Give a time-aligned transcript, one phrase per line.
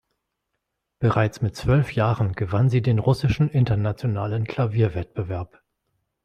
[0.97, 5.61] Bereits mit zwölf Jahren gewann sie den Russischen Internationalen Klavierwettbewerb.